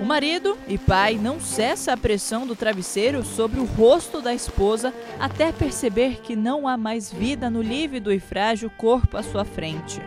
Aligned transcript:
O 0.00 0.04
marido 0.04 0.58
e 0.66 0.76
pai 0.76 1.14
não 1.14 1.40
cessa 1.40 1.92
a 1.92 1.96
pressão 1.96 2.46
do 2.46 2.56
travesseiro 2.56 3.24
sobre 3.24 3.60
o 3.60 3.64
rosto 3.64 4.20
da 4.20 4.34
esposa 4.34 4.92
até 5.18 5.52
perceber 5.52 6.20
que 6.20 6.34
não 6.34 6.66
há 6.66 6.76
mais 6.76 7.12
vida 7.12 7.48
no 7.48 7.62
lívido 7.62 8.12
e 8.12 8.18
frágil 8.18 8.68
corpo 8.70 9.16
à 9.16 9.22
sua 9.22 9.44
frente. 9.44 10.00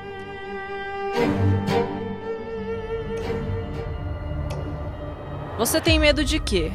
Você 5.57 5.79
tem 5.79 5.97
medo 5.97 6.25
de 6.25 6.37
quê? 6.37 6.71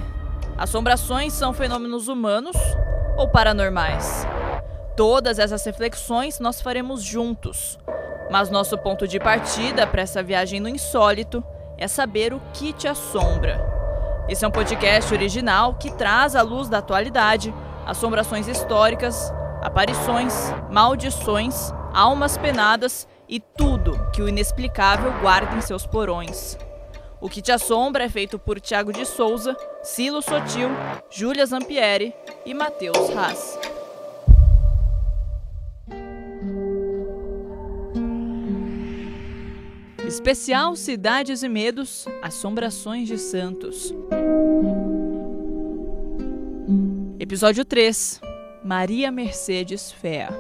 Assombrações 0.57 1.35
são 1.35 1.53
fenômenos 1.53 2.09
humanos 2.09 2.57
ou 3.17 3.29
paranormais? 3.29 4.27
Todas 4.97 5.39
essas 5.39 5.65
reflexões 5.65 6.41
nós 6.41 6.63
faremos 6.63 7.03
juntos. 7.03 7.79
Mas 8.31 8.49
nosso 8.49 8.79
ponto 8.79 9.07
de 9.07 9.19
partida 9.19 9.87
para 9.87 10.03
essa 10.03 10.23
viagem 10.23 10.61
no 10.61 10.69
insólito 10.69 11.45
é 11.81 11.89
saber 11.89 12.33
o 12.33 12.41
que 12.53 12.73
te 12.75 12.87
assombra. 12.87 13.59
Esse 14.29 14.45
é 14.45 14.49
um 14.49 14.51
podcast 14.53 15.13
original 15.13 15.75
que 15.75 15.91
traz 15.91 16.37
à 16.37 16.43
luz 16.43 16.69
da 16.69 16.79
atualidade 16.79 17.53
assombrações 17.87 18.47
históricas, 18.47 19.33
aparições, 19.63 20.35
maldições, 20.71 21.73
almas 21.93 22.37
penadas 22.37 23.09
e 23.29 23.41
tudo 23.41 23.99
que 24.13 24.23
o 24.23 24.29
inexplicável 24.29 25.13
guarda 25.21 25.57
em 25.57 25.61
seus 25.61 25.87
porões. 25.87 26.57
O 27.21 27.29
que 27.29 27.43
te 27.43 27.53
assombra 27.53 28.05
é 28.05 28.09
feito 28.09 28.39
por 28.39 28.61
Tiago 28.61 28.93
de 28.93 29.05
Souza, 29.05 29.57
Silo 29.83 30.23
Sotil, 30.23 30.71
Júlia 31.11 31.45
Zampieri 31.45 32.15
e 32.47 32.55
Matheus 32.55 33.11
Haas. 33.15 33.60
Especial 40.11 40.75
Cidades 40.75 41.45
e 41.45 41.49
Medos, 41.49 42.05
Assombrações 42.21 43.07
de 43.07 43.17
Santos. 43.17 43.95
Episódio 47.17 47.65
3 47.65 48.21
Maria 48.65 49.13
Mercedes 49.13 49.93
Fea. 49.93 50.31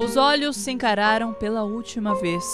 Os 0.00 0.16
olhos 0.16 0.56
se 0.56 0.72
encararam 0.72 1.32
pela 1.32 1.62
última 1.62 2.16
vez. 2.16 2.44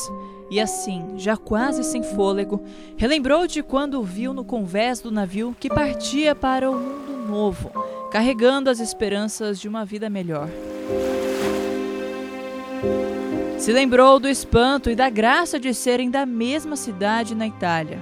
E 0.51 0.61
assim, 0.61 1.03
já 1.17 1.35
quase 1.35 1.83
sem 1.83 2.03
fôlego, 2.03 2.63
relembrou 2.99 3.47
de 3.47 3.63
quando 3.63 4.03
viu 4.03 4.35
no 4.35 4.45
convés 4.45 5.01
do 5.01 5.11
navio 5.11 5.57
que 5.59 5.71
partia 5.71 6.35
para 6.35 6.71
o 6.71 6.77
mundo 6.77 7.27
novo, 7.27 7.71
carregando 8.11 8.69
as 8.69 8.81
esperanças 8.81 9.59
de 9.59 9.67
uma 9.67 9.83
vida 9.83 10.11
melhor. 10.11 10.51
Se 13.59 13.73
lembrou 13.73 14.21
do 14.21 14.29
espanto 14.29 14.89
e 14.89 14.95
da 14.95 15.11
graça 15.11 15.59
de 15.59 15.75
serem 15.75 16.09
da 16.09 16.25
mesma 16.25 16.77
cidade 16.77 17.35
na 17.35 17.47
Itália. 17.47 17.99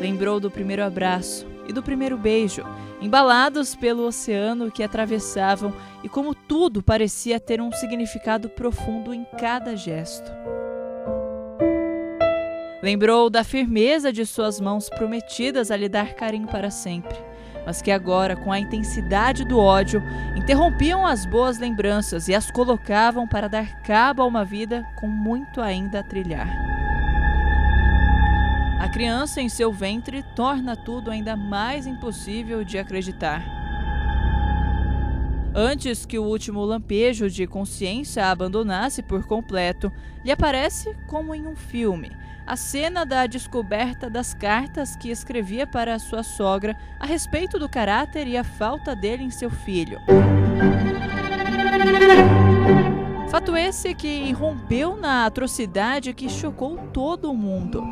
Lembrou 0.00 0.38
do 0.38 0.50
primeiro 0.50 0.84
abraço 0.84 1.46
e 1.66 1.72
do 1.72 1.82
primeiro 1.82 2.18
beijo, 2.18 2.62
embalados 3.00 3.74
pelo 3.74 4.06
oceano 4.06 4.70
que 4.70 4.82
atravessavam 4.82 5.72
e 6.04 6.08
como 6.08 6.34
tudo 6.34 6.82
parecia 6.82 7.40
ter 7.40 7.60
um 7.60 7.72
significado 7.72 8.50
profundo 8.50 9.14
em 9.14 9.24
cada 9.38 9.74
gesto. 9.74 10.30
Lembrou 12.82 13.30
da 13.30 13.42
firmeza 13.42 14.12
de 14.12 14.26
suas 14.26 14.60
mãos 14.60 14.90
prometidas 14.90 15.70
a 15.70 15.76
lhe 15.76 15.88
dar 15.88 16.14
carinho 16.14 16.46
para 16.46 16.70
sempre 16.70 17.16
mas 17.68 17.82
que 17.82 17.90
agora, 17.90 18.34
com 18.34 18.50
a 18.50 18.58
intensidade 18.58 19.44
do 19.44 19.58
ódio, 19.58 20.02
interrompiam 20.34 21.06
as 21.06 21.26
boas 21.26 21.58
lembranças 21.58 22.26
e 22.26 22.34
as 22.34 22.50
colocavam 22.50 23.28
para 23.28 23.46
dar 23.46 23.82
cabo 23.82 24.22
a 24.22 24.26
uma 24.26 24.42
vida 24.42 24.86
com 24.96 25.06
muito 25.06 25.60
ainda 25.60 26.00
a 26.00 26.02
trilhar. 26.02 26.48
A 28.80 28.88
criança 28.88 29.42
em 29.42 29.50
seu 29.50 29.70
ventre 29.70 30.22
torna 30.34 30.74
tudo 30.74 31.10
ainda 31.10 31.36
mais 31.36 31.86
impossível 31.86 32.64
de 32.64 32.78
acreditar. 32.78 33.57
Antes 35.60 36.06
que 36.06 36.16
o 36.20 36.22
último 36.22 36.64
lampejo 36.64 37.28
de 37.28 37.44
consciência 37.44 38.24
a 38.24 38.30
abandonasse 38.30 39.02
por 39.02 39.26
completo, 39.26 39.90
lhe 40.24 40.30
aparece 40.30 40.96
como 41.08 41.34
em 41.34 41.48
um 41.48 41.56
filme 41.56 42.12
a 42.46 42.54
cena 42.54 43.04
da 43.04 43.26
descoberta 43.26 44.08
das 44.08 44.32
cartas 44.32 44.94
que 44.94 45.10
escrevia 45.10 45.66
para 45.66 45.98
sua 45.98 46.22
sogra 46.22 46.78
a 47.00 47.06
respeito 47.06 47.58
do 47.58 47.68
caráter 47.68 48.28
e 48.28 48.36
a 48.36 48.44
falta 48.44 48.94
dele 48.94 49.24
em 49.24 49.30
seu 49.30 49.50
filho. 49.50 49.98
Fato 53.28 53.56
esse 53.56 53.92
que 53.96 54.06
irrompeu 54.06 54.96
na 54.96 55.26
atrocidade 55.26 56.14
que 56.14 56.28
chocou 56.28 56.78
todo 56.92 57.32
o 57.32 57.36
mundo. 57.36 57.82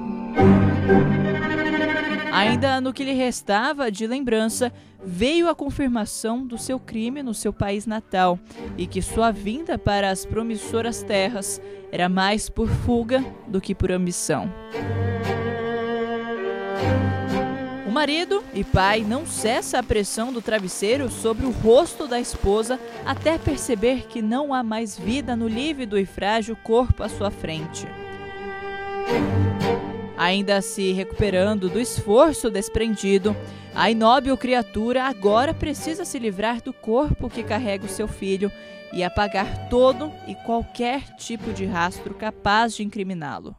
Ainda 2.32 2.80
no 2.80 2.92
que 2.92 3.02
lhe 3.02 3.12
restava 3.12 3.90
de 3.90 4.06
lembrança, 4.06 4.72
veio 5.06 5.48
a 5.48 5.54
confirmação 5.54 6.44
do 6.44 6.58
seu 6.58 6.80
crime 6.80 7.22
no 7.22 7.32
seu 7.32 7.52
país 7.52 7.86
natal 7.86 8.38
e 8.76 8.88
que 8.88 9.00
sua 9.00 9.30
vinda 9.30 9.78
para 9.78 10.10
as 10.10 10.26
promissoras 10.26 11.00
terras 11.00 11.62
era 11.92 12.08
mais 12.08 12.48
por 12.48 12.68
fuga 12.68 13.24
do 13.46 13.60
que 13.60 13.72
por 13.72 13.92
ambição. 13.92 14.52
O 17.86 17.90
marido 17.90 18.42
e 18.52 18.64
pai 18.64 19.02
não 19.02 19.24
cessa 19.24 19.78
a 19.78 19.82
pressão 19.82 20.32
do 20.32 20.42
travesseiro 20.42 21.08
sobre 21.08 21.46
o 21.46 21.50
rosto 21.50 22.08
da 22.08 22.18
esposa 22.18 22.80
até 23.06 23.38
perceber 23.38 24.08
que 24.08 24.20
não 24.20 24.52
há 24.52 24.62
mais 24.62 24.98
vida 24.98 25.36
no 25.36 25.46
lívido 25.46 25.96
e 25.96 26.04
frágil 26.04 26.56
corpo 26.56 27.04
à 27.04 27.08
sua 27.08 27.30
frente. 27.30 27.86
Ainda 30.16 30.62
se 30.62 30.92
recuperando 30.92 31.68
do 31.68 31.78
esforço 31.78 32.50
desprendido, 32.50 33.36
a 33.74 33.90
inóbil 33.90 34.36
criatura 34.36 35.04
agora 35.04 35.52
precisa 35.52 36.04
se 36.04 36.18
livrar 36.18 36.62
do 36.62 36.72
corpo 36.72 37.28
que 37.28 37.42
carrega 37.42 37.84
o 37.84 37.88
seu 37.88 38.08
filho 38.08 38.50
e 38.92 39.04
apagar 39.04 39.68
todo 39.68 40.10
e 40.26 40.34
qualquer 40.34 41.02
tipo 41.16 41.52
de 41.52 41.66
rastro 41.66 42.14
capaz 42.14 42.74
de 42.74 42.82
incriminá-lo. 42.82 43.54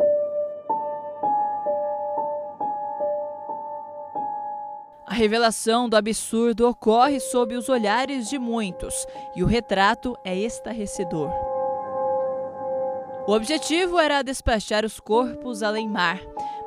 A 5.05 5.13
revelação 5.13 5.87
do 5.87 5.95
absurdo 5.95 6.67
ocorre 6.67 7.19
sob 7.19 7.55
os 7.55 7.69
olhares 7.69 8.29
de 8.29 8.37
muitos 8.39 9.05
e 9.35 9.43
o 9.43 9.45
retrato 9.45 10.17
é 10.23 10.35
estarrecedor. 10.35 11.31
O 13.27 13.33
objetivo 13.33 13.99
era 13.99 14.21
despachar 14.21 14.85
os 14.85 14.99
corpos 14.99 15.61
além-mar, 15.61 16.19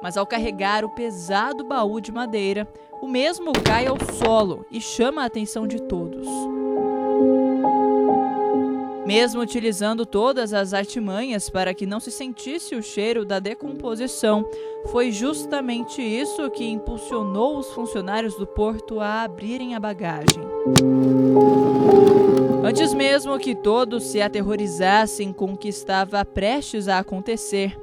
mas 0.03 0.17
ao 0.17 0.27
carregar 0.27 0.85
o 0.85 0.91
pesado 0.91 1.65
baú 1.65 2.01
de 2.01 2.13
madeira, 2.13 2.67
o 3.01 3.09
mesmo 3.09 3.53
cai 3.65 3.87
ao 3.87 3.97
solo 4.15 4.67
e 4.71 4.81
chama 4.81 5.23
a 5.23 5.27
atenção 5.27 5.67
de 5.67 5.81
todos. 5.83 6.27
Mesmo 9.07 9.41
utilizando 9.41 10.07
todas 10.07 10.53
as 10.53 10.73
artimanhas 10.73 11.51
para 11.51 11.75
que 11.75 11.85
não 11.85 11.99
se 11.99 12.13
sentisse 12.13 12.77
o 12.77 12.83
cheiro 12.83 13.25
da 13.25 13.41
decomposição, 13.41 14.49
foi 14.93 15.11
justamente 15.11 16.01
isso 16.01 16.49
que 16.51 16.71
impulsionou 16.71 17.59
os 17.59 17.73
funcionários 17.73 18.37
do 18.37 18.47
porto 18.47 19.01
a 19.01 19.23
abrirem 19.23 19.75
a 19.75 19.81
bagagem. 19.81 20.45
Antes 22.63 22.95
mesmo 22.95 23.37
que 23.39 23.55
todos 23.55 24.05
se 24.05 24.21
aterrorizassem 24.23 25.33
com 25.33 25.55
o 25.55 25.57
que 25.57 25.69
estava 25.69 26.25
prestes 26.25 26.87
a 26.87 26.99
acontecer, 26.99 27.77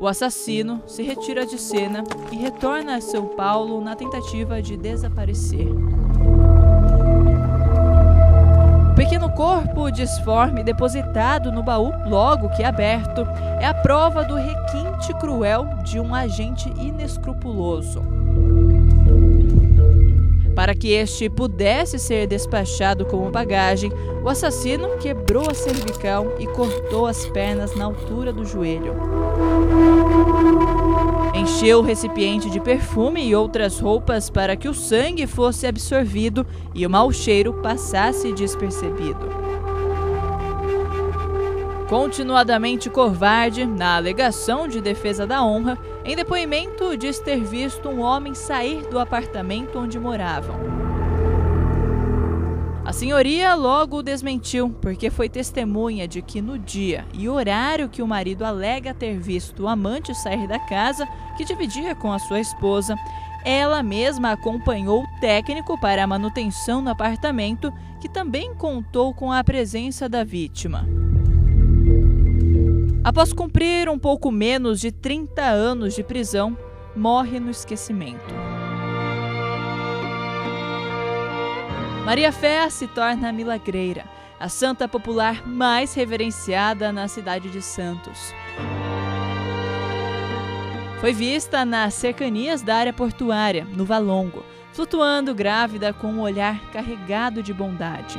o 0.00 0.08
assassino 0.08 0.82
se 0.86 1.02
retira 1.02 1.44
de 1.44 1.58
cena 1.58 2.02
e 2.32 2.36
retorna 2.36 2.96
a 2.96 3.00
São 3.02 3.26
Paulo 3.26 3.82
na 3.82 3.94
tentativa 3.94 4.62
de 4.62 4.74
desaparecer. 4.74 5.68
O 8.90 8.94
pequeno 8.94 9.30
corpo 9.32 9.90
disforme 9.90 10.64
depositado 10.64 11.52
no 11.52 11.62
baú, 11.62 11.92
logo 12.06 12.48
que 12.56 12.64
aberto, 12.64 13.26
é 13.60 13.66
a 13.66 13.74
prova 13.74 14.24
do 14.24 14.36
requinte 14.36 15.12
cruel 15.20 15.68
de 15.84 16.00
um 16.00 16.14
agente 16.14 16.70
inescrupuloso. 16.78 18.02
Para 20.54 20.74
que 20.74 20.92
este 20.92 21.30
pudesse 21.30 21.98
ser 21.98 22.26
despachado 22.26 23.06
como 23.06 23.30
bagagem, 23.30 23.90
o 24.22 24.28
assassino 24.28 24.98
quebrou 24.98 25.48
a 25.48 25.54
cervical 25.54 26.26
e 26.38 26.46
cortou 26.48 27.06
as 27.06 27.24
pernas 27.26 27.74
na 27.74 27.86
altura 27.86 28.32
do 28.32 28.44
joelho. 28.44 28.94
Encheu 31.34 31.78
o 31.78 31.82
recipiente 31.82 32.50
de 32.50 32.60
perfume 32.60 33.26
e 33.26 33.34
outras 33.34 33.78
roupas 33.78 34.28
para 34.30 34.56
que 34.56 34.68
o 34.68 34.74
sangue 34.74 35.26
fosse 35.26 35.66
absorvido 35.66 36.46
e 36.74 36.86
o 36.86 36.90
mau 36.90 37.12
cheiro 37.12 37.54
passasse 37.54 38.32
despercebido. 38.32 39.28
Continuadamente 41.88 42.88
covarde, 42.88 43.66
na 43.66 43.96
alegação 43.96 44.68
de 44.68 44.80
defesa 44.80 45.26
da 45.26 45.42
honra, 45.42 45.76
em 46.04 46.14
depoimento 46.14 46.96
diz 46.96 47.18
ter 47.18 47.42
visto 47.42 47.88
um 47.88 48.00
homem 48.00 48.32
sair 48.32 48.86
do 48.86 48.98
apartamento 48.98 49.78
onde 49.78 49.98
moravam. 49.98 50.89
A 52.84 52.92
senhoria 52.92 53.54
logo 53.54 53.98
o 53.98 54.02
desmentiu, 54.02 54.70
porque 54.80 55.10
foi 55.10 55.28
testemunha 55.28 56.08
de 56.08 56.22
que 56.22 56.40
no 56.40 56.58
dia 56.58 57.04
e 57.12 57.28
horário 57.28 57.88
que 57.88 58.02
o 58.02 58.06
marido 58.06 58.44
alega 58.44 58.94
ter 58.94 59.18
visto 59.18 59.64
o 59.64 59.68
amante 59.68 60.14
sair 60.14 60.48
da 60.48 60.58
casa, 60.58 61.06
que 61.36 61.44
dividia 61.44 61.94
com 61.94 62.10
a 62.10 62.18
sua 62.18 62.40
esposa, 62.40 62.96
ela 63.44 63.82
mesma 63.82 64.32
acompanhou 64.32 65.02
o 65.02 65.20
técnico 65.20 65.78
para 65.78 66.02
a 66.02 66.06
manutenção 66.06 66.80
no 66.80 66.90
apartamento, 66.90 67.72
que 68.00 68.08
também 68.08 68.54
contou 68.54 69.14
com 69.14 69.30
a 69.30 69.44
presença 69.44 70.08
da 70.08 70.24
vítima. 70.24 70.88
Após 73.04 73.32
cumprir 73.32 73.88
um 73.88 73.98
pouco 73.98 74.30
menos 74.30 74.80
de 74.80 74.90
30 74.90 75.42
anos 75.42 75.94
de 75.94 76.02
prisão, 76.02 76.56
morre 76.94 77.38
no 77.40 77.50
esquecimento. 77.50 78.49
Maria 82.10 82.32
Fé 82.32 82.68
se 82.70 82.88
torna 82.88 83.30
milagreira, 83.30 84.04
a 84.40 84.48
santa 84.48 84.88
popular 84.88 85.46
mais 85.46 85.94
reverenciada 85.94 86.90
na 86.90 87.06
cidade 87.06 87.48
de 87.50 87.62
Santos. 87.62 88.34
Foi 91.00 91.12
vista 91.12 91.64
nas 91.64 91.94
cercanias 91.94 92.62
da 92.62 92.74
área 92.74 92.92
portuária, 92.92 93.64
no 93.64 93.84
Valongo, 93.84 94.44
flutuando 94.72 95.32
grávida 95.32 95.92
com 95.92 96.08
um 96.08 96.20
olhar 96.20 96.58
carregado 96.72 97.44
de 97.44 97.54
bondade. 97.54 98.18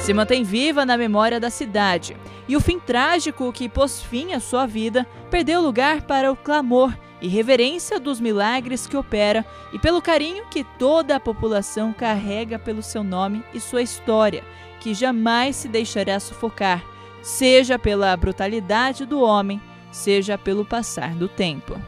Se 0.00 0.12
mantém 0.12 0.42
viva 0.42 0.84
na 0.84 0.96
memória 0.96 1.38
da 1.38 1.50
cidade, 1.50 2.16
e 2.48 2.56
o 2.56 2.60
fim 2.60 2.80
trágico 2.80 3.52
que 3.52 3.68
pôs 3.68 4.02
fim 4.02 4.32
à 4.32 4.40
sua 4.40 4.66
vida 4.66 5.06
perdeu 5.30 5.60
lugar 5.60 6.02
para 6.02 6.32
o 6.32 6.36
clamor 6.36 6.92
e 7.24 7.26
reverência 7.26 7.98
dos 7.98 8.20
milagres 8.20 8.86
que 8.86 8.98
opera 8.98 9.46
e 9.72 9.78
pelo 9.78 10.02
carinho 10.02 10.44
que 10.50 10.62
toda 10.62 11.16
a 11.16 11.20
população 11.20 11.90
carrega 11.90 12.58
pelo 12.58 12.82
seu 12.82 13.02
nome 13.02 13.42
e 13.54 13.58
sua 13.58 13.80
história, 13.80 14.44
que 14.78 14.92
jamais 14.92 15.56
se 15.56 15.66
deixará 15.66 16.20
sufocar, 16.20 16.84
seja 17.22 17.78
pela 17.78 18.14
brutalidade 18.14 19.06
do 19.06 19.22
homem, 19.22 19.58
seja 19.90 20.36
pelo 20.36 20.66
passar 20.66 21.14
do 21.14 21.26
tempo. 21.26 21.80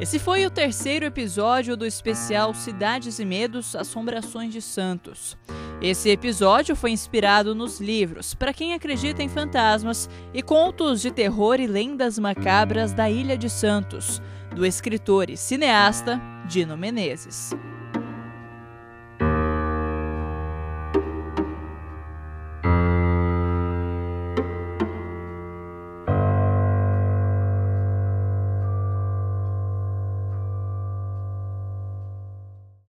Esse 0.00 0.18
foi 0.18 0.46
o 0.46 0.50
terceiro 0.50 1.04
episódio 1.04 1.76
do 1.76 1.84
especial 1.84 2.54
Cidades 2.54 3.18
e 3.18 3.26
Medos 3.26 3.76
Assombrações 3.76 4.54
de 4.54 4.62
Santos. 4.62 5.36
Esse 5.82 6.10
episódio 6.10 6.76
foi 6.76 6.92
inspirado 6.92 7.56
nos 7.56 7.80
livros 7.80 8.34
Para 8.34 8.52
Quem 8.52 8.72
Acredita 8.72 9.20
em 9.20 9.28
Fantasmas 9.28 10.08
e 10.32 10.40
Contos 10.40 11.02
de 11.02 11.10
Terror 11.10 11.58
e 11.58 11.66
Lendas 11.66 12.20
Macabras 12.20 12.92
da 12.92 13.10
Ilha 13.10 13.36
de 13.36 13.50
Santos, 13.50 14.22
do 14.54 14.64
escritor 14.64 15.28
e 15.28 15.36
cineasta 15.36 16.22
Dino 16.46 16.76
Menezes. 16.76 17.50